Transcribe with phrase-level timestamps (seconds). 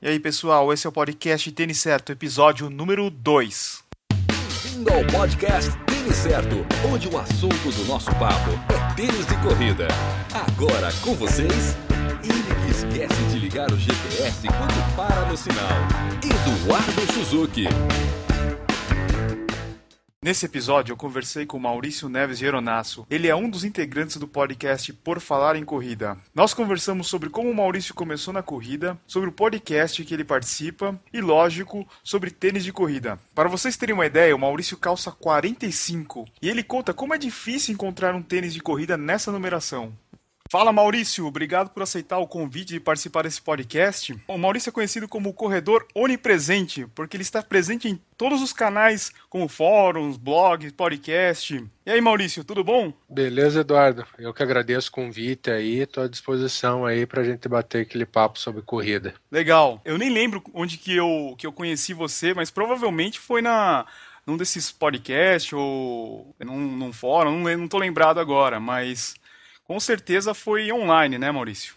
[0.00, 3.82] E aí, pessoal, esse é o podcast Tênis Certo, episódio número 2.
[4.28, 9.88] Bem-vindo ao podcast Tênis Certo, onde o assunto do nosso papo é tênis de corrida.
[10.32, 11.76] Agora com vocês,
[12.22, 15.66] ele que esquece de ligar o GPS quando para no sinal,
[16.22, 17.64] Eduardo Suzuki.
[20.20, 23.06] Nesse episódio, eu conversei com Maurício Neves Geronasso.
[23.08, 26.18] Ele é um dos integrantes do podcast Por Falar em Corrida.
[26.34, 31.00] Nós conversamos sobre como o Maurício começou na corrida, sobre o podcast que ele participa
[31.12, 33.16] e, lógico, sobre tênis de corrida.
[33.32, 37.72] Para vocês terem uma ideia, o Maurício calça 45 e ele conta como é difícil
[37.72, 39.92] encontrar um tênis de corrida nessa numeração.
[40.50, 44.18] Fala Maurício, obrigado por aceitar o convite de participar desse podcast.
[44.26, 48.50] O Maurício é conhecido como o corredor onipresente, porque ele está presente em todos os
[48.50, 51.62] canais, como fóruns, blogs, podcast.
[51.84, 52.94] E aí Maurício, tudo bom?
[53.06, 54.06] Beleza, Eduardo.
[54.18, 58.06] Eu que agradeço o convite aí, estou à disposição aí para a gente bater aquele
[58.06, 59.12] papo sobre corrida.
[59.30, 59.82] Legal.
[59.84, 63.84] Eu nem lembro onde que eu, que eu conheci você, mas provavelmente foi na
[64.26, 69.14] num desses podcasts ou num, num fórum, não, não tô lembrado agora, mas
[69.68, 71.74] com certeza foi online, né, Maurício?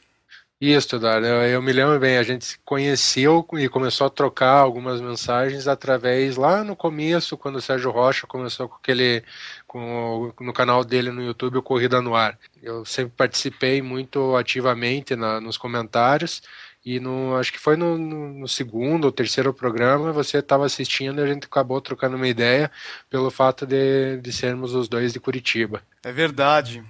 [0.61, 1.25] Isso, Eduardo.
[1.25, 5.67] Eu, eu, me lembro bem, a gente se conheceu e começou a trocar algumas mensagens
[5.67, 9.23] através lá no começo, quando o Sérgio Rocha começou com aquele
[9.67, 12.37] com, no canal dele no YouTube, o Corrida no Ar.
[12.61, 16.43] Eu sempre participei muito ativamente na, nos comentários
[16.85, 21.19] e no, acho que foi no, no, no segundo ou terceiro programa você estava assistindo
[21.19, 22.71] e a gente acabou trocando uma ideia
[23.09, 25.81] pelo fato de, de sermos os dois de Curitiba.
[26.03, 26.83] É verdade.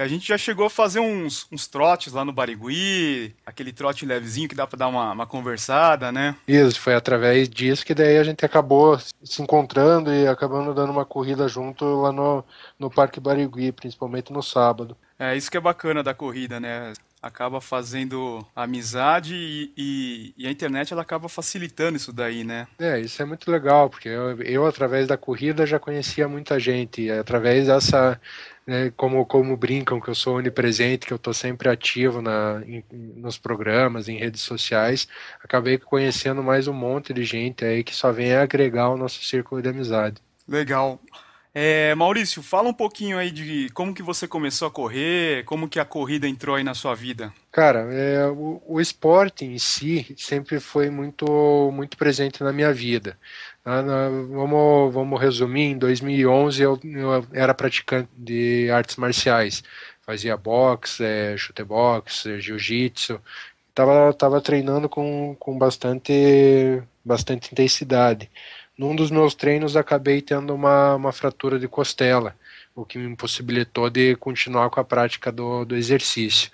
[0.00, 4.06] E a gente já chegou a fazer uns, uns trotes lá no Barigui, aquele trote
[4.06, 6.34] levezinho que dá para dar uma, uma, conversada, né?
[6.48, 11.04] Isso, foi através disso que daí a gente acabou se encontrando e acabando dando uma
[11.04, 12.42] corrida junto lá no,
[12.78, 14.96] no Parque Barigui, principalmente no sábado.
[15.18, 16.94] É, isso que é bacana da corrida, né?
[17.22, 22.66] acaba fazendo amizade e, e, e, a internet ela acaba facilitando isso daí, né?
[22.78, 27.10] É, isso é muito legal, porque eu, eu através da corrida já conhecia muita gente,
[27.10, 28.18] através dessa,
[28.70, 32.84] né, como, como brincam que eu sou onipresente, que eu estou sempre ativo na, em,
[33.16, 35.08] nos programas, em redes sociais,
[35.42, 39.60] acabei conhecendo mais um monte de gente aí que só vem agregar o nosso círculo
[39.60, 40.18] de amizade.
[40.46, 41.00] Legal.
[41.52, 45.80] É, Maurício, fala um pouquinho aí de como que você começou a correr, como que
[45.80, 47.32] a corrida entrou aí na sua vida.
[47.50, 51.26] Cara, é, o, o, esporte em si sempre foi muito,
[51.72, 53.18] muito presente na minha vida.
[53.64, 53.82] Ah,
[54.30, 59.62] vamos, vamos resumir, em 2011 eu, eu, era praticante de artes marciais.
[60.02, 63.20] Fazia boxe, é, chute boxe, jiu-jitsu.
[63.74, 68.30] Tava, tava treinando com, com bastante, bastante intensidade
[68.80, 72.34] num dos meus treinos acabei tendo uma, uma fratura de costela,
[72.82, 76.50] o que me impossibilitou de continuar com a prática do, do exercício.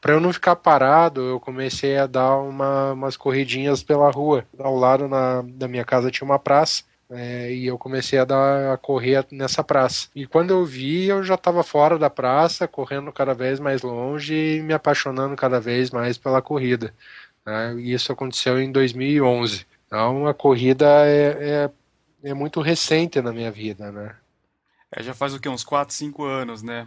[0.00, 4.46] Para eu não ficar parado, eu comecei a dar uma, umas corridinhas pela rua.
[4.58, 6.84] Ao lado na, da minha casa tinha uma praça.
[7.10, 10.08] É, e eu comecei a, dar, a correr nessa praça.
[10.14, 14.34] E quando eu vi, eu já estava fora da praça, correndo cada vez mais longe
[14.34, 16.94] e me apaixonando cada vez mais pela corrida.
[17.44, 17.74] Né?
[17.78, 19.66] E isso aconteceu em 2011.
[19.86, 21.70] Então a corrida é,
[22.24, 24.16] é, é muito recente na minha vida, né?
[24.96, 26.86] É, já faz o que, uns 4, 5 anos, né?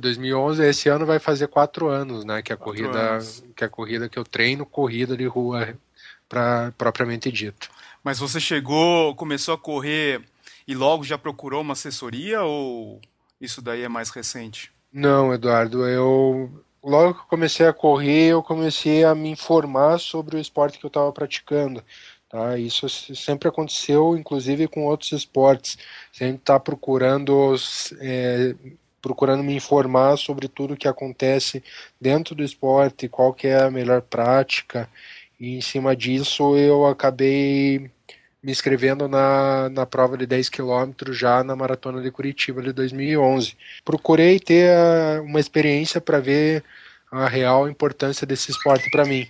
[0.00, 2.40] 2011, esse ano vai fazer 4 anos, né?
[2.40, 3.44] Que a corrida, anos.
[3.54, 5.76] que a corrida que eu treino, corrida de rua,
[6.26, 7.68] para propriamente dito.
[8.02, 10.22] Mas você chegou, começou a correr
[10.66, 12.98] e logo já procurou uma assessoria ou
[13.38, 14.72] isso daí é mais recente?
[14.90, 20.40] Não, Eduardo, eu logo que comecei a correr, eu comecei a me informar sobre o
[20.40, 21.82] esporte que eu estava praticando.
[22.34, 22.58] Tá?
[22.58, 25.78] Isso sempre aconteceu, inclusive com outros esportes.
[26.10, 27.54] Sempre está procurando,
[28.00, 28.56] é,
[29.00, 31.62] procurando me informar sobre tudo o que acontece
[32.00, 34.90] dentro do esporte, qual que é a melhor prática.
[35.38, 37.88] E em cima disso eu acabei
[38.42, 43.56] me inscrevendo na, na prova de 10 quilômetros já na Maratona de Curitiba de 2011.
[43.84, 46.64] Procurei ter a, uma experiência para ver
[47.12, 49.24] a real importância desse esporte para mim.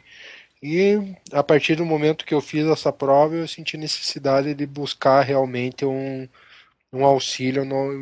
[0.67, 5.21] E a partir do momento que eu fiz essa prova, eu senti necessidade de buscar
[5.21, 6.27] realmente um,
[6.91, 7.93] um auxílio no,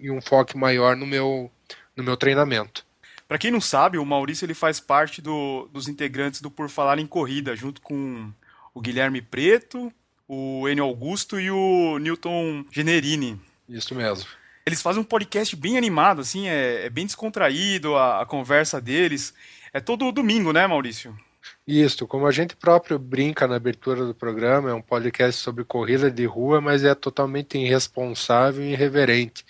[0.00, 1.50] e, um foco maior no meu,
[1.96, 2.86] no meu treinamento.
[3.26, 7.00] Para quem não sabe, o Maurício ele faz parte do, dos integrantes do Por Falar
[7.00, 8.30] em Corrida, junto com
[8.72, 9.92] o Guilherme Preto,
[10.28, 13.36] o Enio Augusto e o Newton Generini.
[13.68, 14.30] Isso mesmo.
[14.64, 19.34] Eles fazem um podcast bem animado, assim, é, é bem descontraído a, a conversa deles.
[19.72, 21.18] É todo domingo, né, Maurício?
[21.66, 26.10] Isso, como a gente próprio brinca na abertura do programa, é um podcast sobre corrida
[26.10, 29.44] de rua, mas é totalmente irresponsável e irreverente.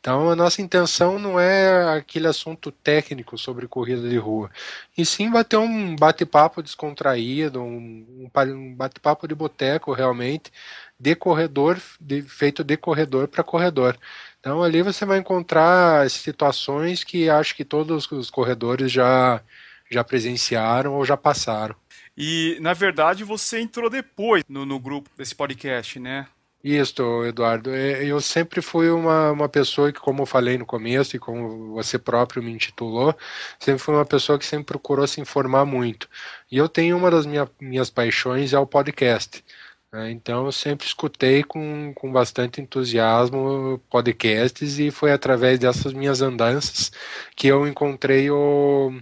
[0.00, 4.50] Então a nossa intenção não é aquele assunto técnico sobre corrida de rua,
[4.96, 10.52] e sim bater um bate-papo descontraído, um, um bate-papo de boteco realmente,
[10.98, 13.98] de corredor, de, feito de corredor para corredor.
[14.40, 19.42] Então ali você vai encontrar situações que acho que todos os corredores já,
[19.90, 21.74] já presenciaram ou já passaram.
[22.16, 26.26] E na verdade você entrou depois no, no grupo desse podcast, né?
[26.62, 27.70] Isso, Eduardo.
[27.70, 31.72] É, eu sempre fui uma, uma pessoa que, como eu falei no começo e como
[31.74, 33.16] você próprio me intitulou,
[33.60, 36.08] sempre fui uma pessoa que sempre procurou se informar muito.
[36.50, 39.44] E eu tenho uma das minha, minhas paixões é o podcast.
[39.92, 40.10] Né?
[40.10, 46.90] Então eu sempre escutei com, com bastante entusiasmo podcasts e foi através dessas minhas andanças
[47.36, 48.92] que eu encontrei o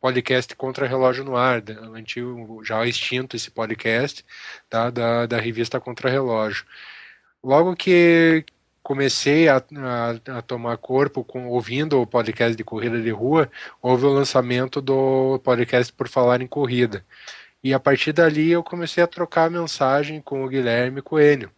[0.00, 1.62] podcast Contra Relógio no Ar,
[1.94, 4.24] antigo, já extinto esse podcast
[4.68, 6.64] tá, da, da revista Contra Relógio
[7.46, 8.44] logo que
[8.82, 13.48] comecei a, a, a, tomar corpo com ouvindo o podcast de corrida de rua,
[13.80, 17.04] houve o lançamento do podcast por falar em corrida.
[17.62, 21.50] E a partir dali eu comecei a trocar mensagem com o Guilherme Coelho.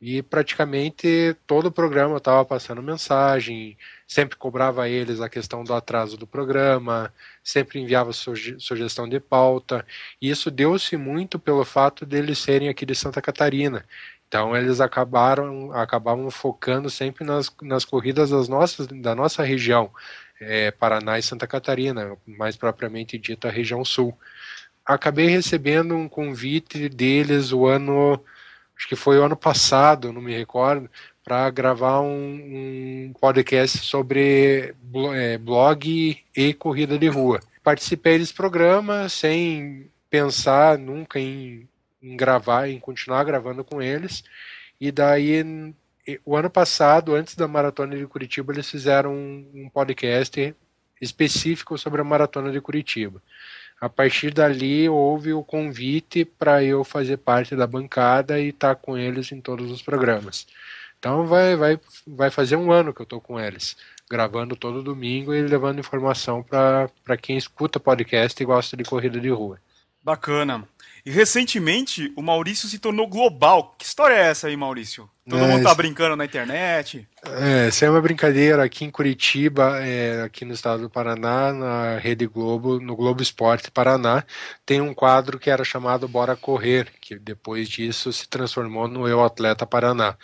[0.00, 5.74] E praticamente todo o programa eu estava passando mensagem, sempre cobrava eles a questão do
[5.74, 7.12] atraso do programa,
[7.42, 9.84] sempre enviava suge sugestão de pauta.
[10.20, 13.84] E isso deu-se muito pelo fato deles serem aqui de Santa Catarina.
[14.28, 19.90] Então eles acabaram acabavam focando sempre nas, nas corridas das nossas, da nossa região,
[20.40, 24.16] é, Paraná e Santa Catarina, mais propriamente dita a região sul.
[24.84, 28.22] Acabei recebendo um convite deles o ano,
[28.76, 30.88] acho que foi o ano passado, não me recordo,
[31.26, 34.74] para gravar um, um, podcast sobre
[35.12, 37.40] é, blog e corrida de rua.
[37.64, 41.68] Participei desse programa sem pensar nunca em
[42.06, 44.22] em gravar, em continuar gravando com eles.
[44.80, 45.44] E daí,
[46.24, 50.54] o ano passado, antes da Maratona de Curitiba, eles fizeram um, um podcast
[51.00, 53.20] específico sobre a Maratona de Curitiba.
[53.80, 58.80] A partir dali, houve o convite para eu fazer parte da bancada e estar tá
[58.80, 60.46] com eles em todos os programas.
[60.98, 63.76] Então, vai, vai, vai fazer um ano que eu estou com eles,
[64.10, 69.28] gravando todo domingo e levando informação para quem escuta podcast e gosta de corrida de
[69.28, 69.58] rua.
[70.02, 70.66] Bacana.
[71.04, 73.74] E recentemente o Maurício se tornou global.
[73.78, 75.08] Que história é essa aí, Maurício?
[75.28, 77.08] Todo é, mundo tá brincando na internet?
[77.24, 81.98] É, essa é uma brincadeira aqui em Curitiba, é, aqui no estado do Paraná, na
[81.98, 84.24] Rede Globo, no Globo Esporte Paraná,
[84.64, 89.24] tem um quadro que era chamado Bora Correr, que depois disso se transformou no Eu
[89.24, 90.16] Atleta Paraná.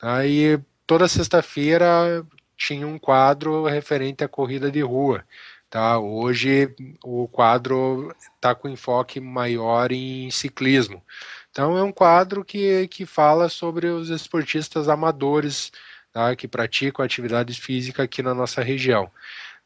[0.00, 2.24] Aí toda sexta-feira
[2.56, 5.24] tinha um quadro referente à corrida de rua.
[5.68, 5.98] Tá?
[5.98, 11.02] Hoje o quadro está com enfoque maior em ciclismo.
[11.50, 15.72] Então é um quadro que, que fala sobre os esportistas amadores
[16.12, 16.36] tá?
[16.36, 19.10] que praticam atividades físicas aqui na nossa região.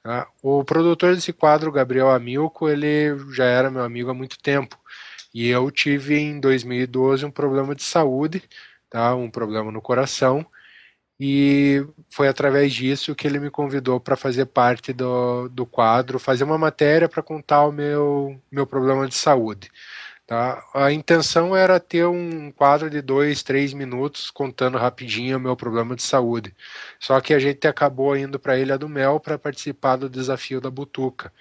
[0.03, 0.27] Tá?
[0.43, 4.79] O produtor desse quadro, Gabriel Amilco, ele já era meu amigo há muito tempo.
[5.33, 8.43] E eu tive em 2012 um problema de saúde,
[8.91, 9.15] tá?
[9.15, 10.45] um problema no coração,
[11.23, 16.45] e foi através disso que ele me convidou para fazer parte do, do quadro, fazer
[16.45, 19.71] uma matéria para contar o meu, meu problema de saúde.
[20.27, 20.65] Tá?
[20.73, 25.97] A intenção era ter um quadro de dois, três minutos contando rapidinho o meu problema
[25.97, 26.55] de saúde.
[27.01, 30.61] Só que a gente acabou indo para a Ilha do Mel para participar do desafio
[30.61, 31.33] da Butuca.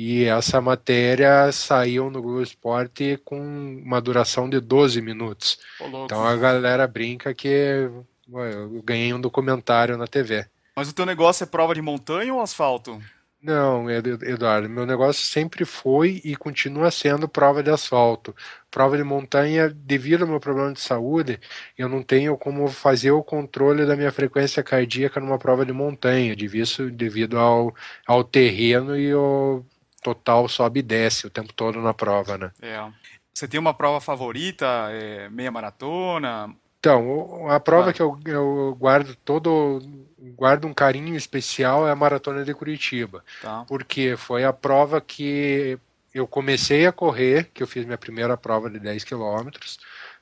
[0.00, 3.36] E essa matéria saiu no Globo Esporte com
[3.84, 5.58] uma duração de 12 minutos.
[6.04, 10.46] então a galera brinca que eu ganhei um documentário na TV.
[10.76, 13.02] Mas o teu negócio é prova de montanha ou asfalto?
[13.42, 18.32] Não, Eduardo, meu negócio sempre foi e continua sendo prova de asfalto.
[18.70, 21.40] Prova de montanha, devido ao meu problema de saúde,
[21.76, 26.36] eu não tenho como fazer o controle da minha frequência cardíaca numa prova de montanha,
[26.36, 27.74] devido, devido ao,
[28.06, 29.64] ao terreno e o
[30.02, 32.50] total sobe e desce o tempo todo na prova, né?
[32.60, 32.84] É.
[33.32, 37.92] Você tem uma prova favorita, é, meia maratona, então, a prova ah.
[37.92, 39.82] que eu, eu, guardo todo
[40.36, 43.24] guardo um carinho especial é a maratona de Curitiba.
[43.42, 43.64] Tá.
[43.66, 45.78] Porque foi a prova que
[46.14, 49.78] eu comecei a correr, que eu fiz minha primeira prova de 10 quilômetros.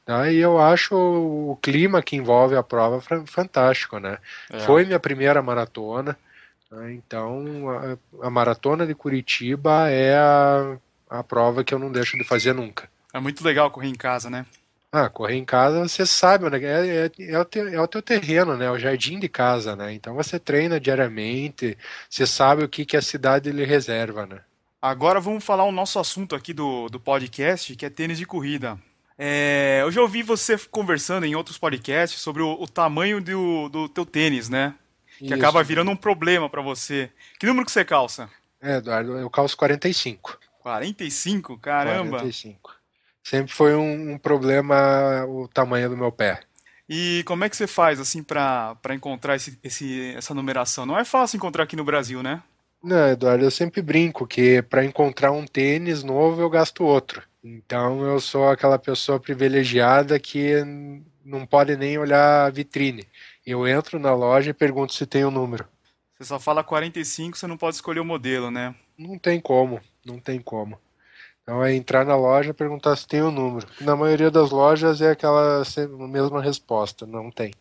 [0.07, 4.19] Né, e eu acho o clima que envolve a prova fantástico, né?
[4.51, 4.61] É.
[4.61, 6.17] Foi minha primeira maratona.
[6.77, 10.77] Né, então, a, a, maratona de Curitiba é a,
[11.09, 12.89] a prova que eu não deixo de fazer nunca.
[13.15, 14.45] É muito legal correr em casa, né?
[14.93, 16.59] Ah, correr em casa, você sabe, né?
[16.63, 18.71] É, é, é, o teu, é o teu terreno, né?
[18.71, 19.95] O jardim de casa, né?
[19.95, 21.79] Então você treina diariamente,
[22.11, 24.41] você sabe o que, que a cidade lhe reserva, né?
[24.81, 28.79] Agora vamos falar o nosso assunto aqui do, do podcast, que é tênis de corrida.
[29.19, 33.89] É, eu já ouvi você conversando em outros podcasts sobre o, o tamanho do, do
[33.89, 34.75] teu tênis, né?
[35.19, 35.35] Que Isso.
[35.35, 37.11] acaba virando um problema para você.
[37.39, 38.29] Que número que você calça?
[38.61, 40.39] É, Eduardo, eu calço 45.
[40.61, 41.59] 45?
[41.59, 42.19] Caramba!
[42.19, 42.75] 45.
[43.23, 46.41] Sempre foi um, um problema o tamanho do meu pé.
[46.89, 50.87] E como é que você faz assim para encontrar esse, esse, essa numeração?
[50.87, 52.43] Não é fácil encontrar aqui no Brasil, né?
[52.83, 57.23] Não, Eduardo, eu sempre brinco que para encontrar um tênis novo eu gasto outro.
[57.43, 60.53] Então eu sou aquela pessoa privilegiada que
[61.25, 63.05] não pode nem olhar a vitrine.
[63.47, 65.69] Eu entro na loja e pergunto se tem o um número.
[66.19, 68.75] Você só fala 45, você não pode escolher o modelo, né?
[68.99, 70.79] Não tem como, não tem como.
[71.43, 73.69] Então é entrar na loja e perguntar se tem o um número.
[73.81, 75.63] Na maioria das lojas é aquela
[76.09, 77.55] mesma resposta, não tem.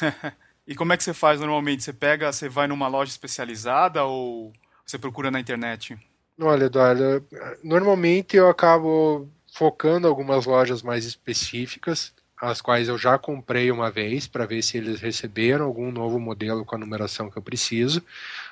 [0.64, 1.82] e como é que você faz normalmente?
[1.82, 4.52] Você pega, você vai numa loja especializada ou
[4.86, 5.98] você procura na internet?
[6.40, 7.26] Olha, Eduardo,
[7.64, 14.26] normalmente eu acabo focando algumas lojas mais específicas, as quais eu já comprei uma vez
[14.26, 18.02] para ver se eles receberam algum novo modelo com a numeração que eu preciso,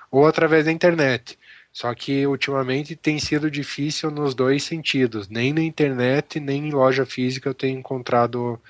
[0.09, 1.37] ou através da internet.
[1.73, 5.29] Só que ultimamente tem sido difícil nos dois sentidos.
[5.29, 8.61] Nem na internet, nem em loja física eu tenho encontrado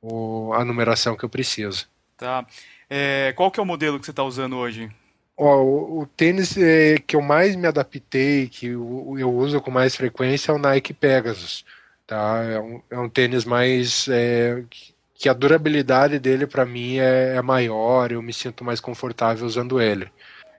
[0.00, 1.86] o, a numeração que eu preciso.
[2.16, 2.46] Tá.
[2.88, 4.90] É, qual que é o modelo que você está usando hoje?
[5.36, 9.70] Ó, o, o, tênis é, que eu mais me adaptei, que eu, eu, uso com
[9.70, 11.64] mais frequência, é o Nike Pegasus.
[12.12, 12.44] Tá?
[12.44, 14.06] É, um, é um tênis mais.
[14.08, 14.62] É,
[15.14, 19.80] que a durabilidade dele para mim é, é maior, eu me sinto mais confortável usando
[19.80, 20.10] ele.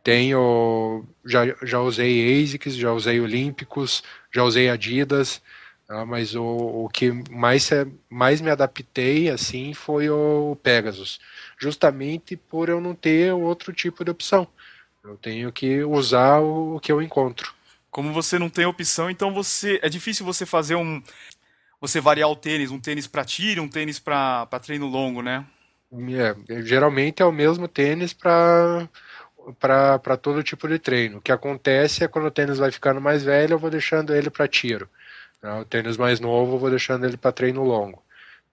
[0.01, 5.41] Tenho, já, já usei ASICS, já usei Olímpicos, já usei Adidas,
[5.85, 6.05] tá?
[6.05, 7.69] mas o, o que mais,
[8.09, 11.19] mais me adaptei assim foi o Pegasus,
[11.59, 14.47] justamente por eu não ter outro tipo de opção.
[15.03, 17.53] Eu tenho que usar o que eu encontro.
[17.91, 21.03] Como você não tem opção, então você é difícil você fazer um
[21.83, 25.45] você variar o tênis, um tênis para tiro, um tênis para treino longo, né?
[25.91, 28.87] É, geralmente é o mesmo tênis para
[29.59, 31.17] para todo tipo de treino.
[31.17, 34.29] O que acontece é quando o tênis vai ficando mais velho, eu vou deixando ele
[34.29, 34.87] para tiro.
[35.41, 35.59] Né?
[35.59, 38.01] O tênis mais novo, eu vou deixando ele para treino longo.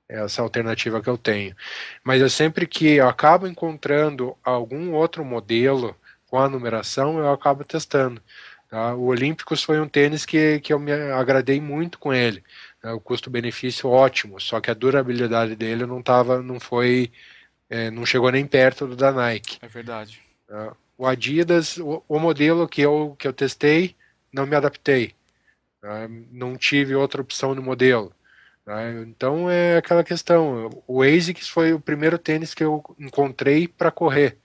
[0.08, 1.54] Essa é alternativa que eu tenho.
[2.02, 5.94] Mas eu sempre que eu acabo encontrando algum outro modelo
[6.26, 8.20] com a numeração, eu acabo testando.
[8.68, 8.92] Tá?
[8.96, 12.42] O Olímpicos foi um tênis que, que eu me agradei muito com ele.
[12.82, 12.92] Né?
[12.92, 17.12] O custo-benefício ótimo, só que a durabilidade dele não tava, não foi,
[17.68, 19.58] é, não chegou nem perto do da Nike.
[19.62, 20.20] É verdade.
[20.48, 23.96] Uh, o Adidas, o, o, modelo que eu, que eu testei,
[24.32, 25.14] não me adaptei.
[25.82, 28.12] Uh, não tive outra opção no modelo.
[28.66, 30.70] Uh, então é aquela questão.
[30.86, 34.38] O ASICS foi o primeiro tênis que eu encontrei para correr,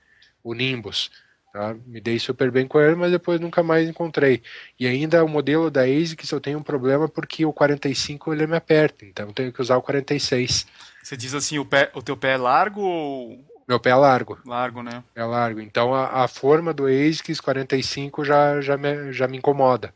[0.43, 1.11] o Nimbus.
[1.55, 1.73] Tá?
[1.87, 4.43] Me dei super bem com ele, mas depois nunca mais encontrei.
[4.77, 8.57] E ainda o modelo da ASICS eu tenho um problema porque o 45 ele me
[8.57, 10.67] aperta, então eu tenho que usar o 46.
[11.01, 14.37] Você diz assim, o, pé, o teu pé é largo ou meu pé é largo.
[14.45, 15.01] Largo, né?
[15.15, 15.61] É largo.
[15.61, 19.93] Então a, a forma do ASICS 45 já, já, me, já me incomoda.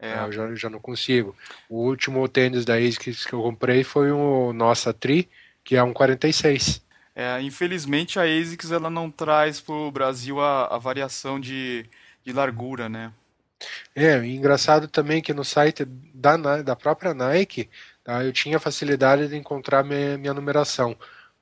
[0.00, 0.24] É.
[0.24, 1.36] Eu já, já não consigo.
[1.68, 5.28] O último tênis da ASICS que eu comprei foi o Nossa Tri,
[5.62, 6.84] que é um 46.
[7.18, 11.86] É, infelizmente a ASICS ela não traz para o Brasil a, a variação de,
[12.22, 13.10] de largura, né?
[13.94, 17.70] É, engraçado também que no site da, da própria Nike
[18.04, 20.94] tá, eu tinha facilidade de encontrar minha, minha numeração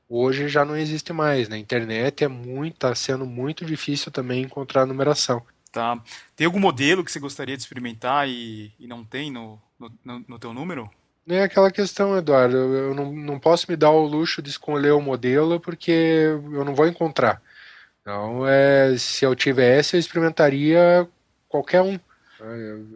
[0.08, 1.48] hoje já não existe mais.
[1.48, 5.44] Na internet é muito, tá sendo muito difícil também encontrar numeração.
[5.72, 6.00] Tá.
[6.36, 9.60] Tem algum modelo que você gostaria de experimentar e, e não tem no,
[10.04, 10.88] no, no teu número?
[11.28, 12.56] É aquela questão, Eduardo.
[12.56, 16.74] Eu não, não posso me dar o luxo de escolher o modelo porque eu não
[16.74, 17.40] vou encontrar.
[18.02, 21.08] Então, é, se eu tivesse, eu experimentaria
[21.48, 21.98] qualquer um.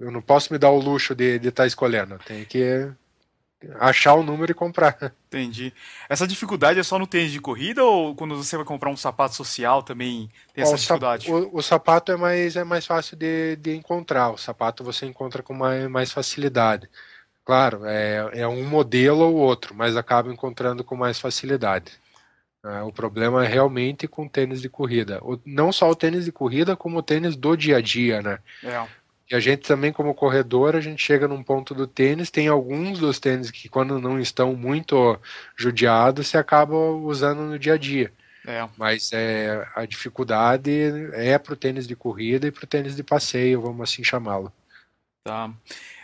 [0.01, 2.19] Eu não posso me dar o luxo de estar tá escolhendo.
[2.27, 2.91] Tem que
[3.81, 4.97] achar o número e comprar.
[5.27, 5.73] Entendi.
[6.09, 9.35] Essa dificuldade é só no tênis de corrida ou quando você vai comprar um sapato
[9.35, 11.31] social também tem essa o dificuldade?
[11.33, 14.31] O, o, sapato é mais, é mais fácil de, de encontrar.
[14.31, 16.89] O sapato você encontra com mais, mais facilidade.
[17.49, 21.93] Claro, é, é um modelo ou outro, mas acaba encontrando com mais facilidade.
[22.63, 25.19] É, o problema é realmente com tênis de corrida.
[25.23, 28.39] O, não só o tênis de corrida, como o tênis do dia a dia, né?
[28.63, 28.87] É.
[29.31, 32.99] E a gente também, como corredor, a gente chega num ponto do tênis, tem alguns
[32.99, 35.19] dos tênis que, quando não estão muito
[35.57, 38.13] judiados, se acaba usando no dia a dia.
[38.47, 38.69] É.
[38.77, 40.71] Mas é, a dificuldade
[41.15, 44.53] é para o tênis de corrida e para o tênis de passeio, vamos assim chamá-lo.
[45.25, 45.51] Tá.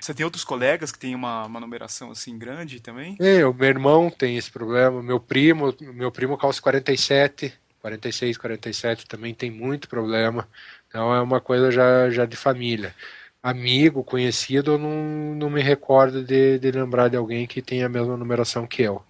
[0.01, 3.17] Você tem outros colegas que têm uma, uma numeração assim grande também?
[3.21, 9.07] É, o meu irmão tem esse problema, meu primo, meu primo calça 47, 46, 47
[9.07, 10.49] também tem muito problema.
[10.89, 12.95] Então é uma coisa já, já de família.
[13.43, 17.91] Amigo, conhecido, eu não, não me recordo de, de lembrar de alguém que tenha a
[17.91, 19.05] mesma numeração que eu.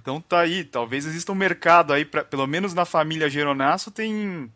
[0.00, 4.50] Então tá aí, talvez exista um mercado aí, pra, pelo menos na família Geronasso tem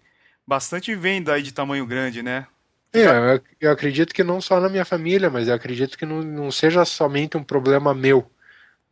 [0.46, 2.46] bastante venda aí de tamanho grande, né?
[2.94, 6.50] É, eu acredito que não só na minha família, mas eu acredito que não, não
[6.50, 8.30] seja somente um problema meu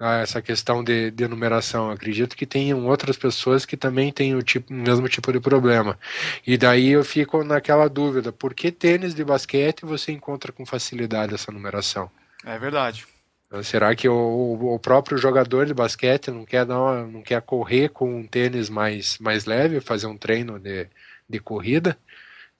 [0.00, 1.86] né, essa questão de, de numeração.
[1.88, 5.38] Eu acredito que tenham outras pessoas que também têm o, tipo, o mesmo tipo de
[5.38, 5.98] problema.
[6.46, 11.34] E daí eu fico naquela dúvida: por que tênis de basquete você encontra com facilidade
[11.34, 12.10] essa numeração?
[12.44, 13.06] É verdade.
[13.46, 17.42] Então, será que o, o, próprio jogador de basquete não quer, dar uma, não quer
[17.42, 20.86] correr com um tênis mais, mais leve, fazer um treino de,
[21.28, 21.98] de corrida?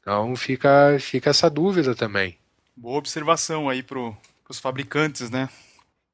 [0.00, 2.38] Então fica, fica essa dúvida também.
[2.76, 3.98] Boa observação aí para
[4.48, 5.48] os fabricantes, né?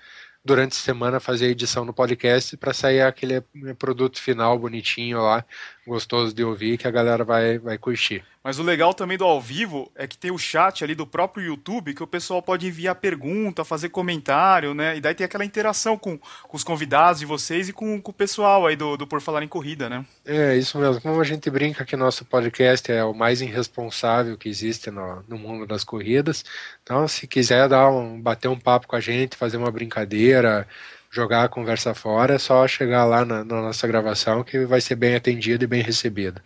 [0.44, 3.40] durante a semana fazer a edição no podcast para sair aquele
[3.78, 5.44] produto final bonitinho lá,
[5.86, 8.24] gostoso de ouvir, que a galera vai, vai curtir.
[8.42, 11.46] Mas o legal também do ao vivo é que tem o chat ali do próprio
[11.46, 14.96] YouTube que o pessoal pode enviar pergunta, fazer comentário, né?
[14.96, 18.14] E daí tem aquela interação com, com os convidados de vocês e com, com o
[18.14, 20.04] pessoal aí do, do Por Falar em Corrida, né?
[20.24, 21.00] É, isso mesmo.
[21.00, 25.38] Como a gente brinca que nosso podcast é o mais irresponsável que existe no, no
[25.38, 26.44] mundo das corridas.
[26.82, 30.66] Então, se quiser dar um, bater um papo com a gente, fazer uma brincadeira,
[31.12, 34.96] jogar a conversa fora, é só chegar lá na, na nossa gravação que vai ser
[34.96, 36.40] bem atendido e bem recebido.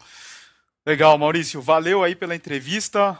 [0.84, 1.62] Legal, Maurício.
[1.62, 3.18] Valeu aí pela entrevista.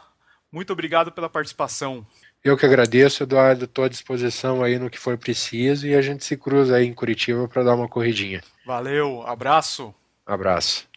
[0.51, 2.05] Muito obrigado pela participação.
[2.43, 3.65] Eu que agradeço, Eduardo.
[3.65, 6.93] Estou à disposição aí no que for preciso e a gente se cruza aí em
[6.93, 8.41] Curitiba para dar uma corridinha.
[8.65, 9.93] Valeu, abraço.
[10.25, 10.87] Abraço.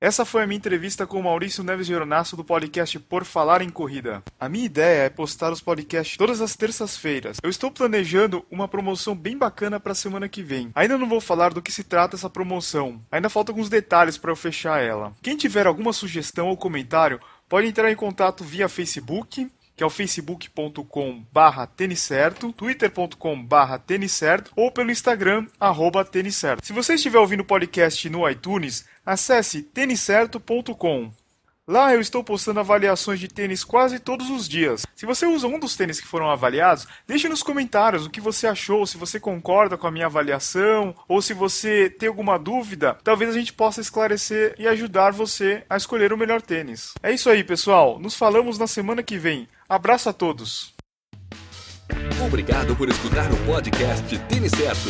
[0.00, 3.68] Essa foi a minha entrevista com o Maurício Neves Geronasso do podcast Por Falar em
[3.68, 4.22] Corrida.
[4.38, 7.38] A minha ideia é postar os podcasts todas as terças-feiras.
[7.42, 10.70] Eu estou planejando uma promoção bem bacana para a semana que vem.
[10.72, 13.02] Ainda não vou falar do que se trata essa promoção.
[13.10, 15.12] Ainda faltam alguns detalhes para eu fechar ela.
[15.20, 19.90] Quem tiver alguma sugestão ou comentário, pode entrar em contato via Facebook, que é o
[19.90, 23.80] facebook.com barra twitter.com barra
[24.56, 26.04] ou pelo Instagram, arroba.
[26.60, 31.12] Se você estiver ouvindo o podcast no iTunes, acesse têniscerto.com.
[31.68, 34.86] Lá eu estou postando avaliações de tênis quase todos os dias.
[34.96, 38.46] Se você usa um dos tênis que foram avaliados, deixe nos comentários o que você
[38.46, 43.30] achou, se você concorda com a minha avaliação ou se você tem alguma dúvida, talvez
[43.30, 46.94] a gente possa esclarecer e ajudar você a escolher o melhor tênis.
[47.02, 47.98] É isso aí, pessoal.
[47.98, 49.46] Nos falamos na semana que vem.
[49.68, 50.72] Abraço a todos.
[52.24, 54.88] Obrigado por escutar o podcast Tênis Certo.